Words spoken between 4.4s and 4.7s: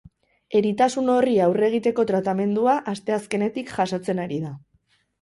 da.